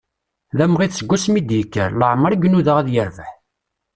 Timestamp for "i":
1.39-1.41, 2.33-2.37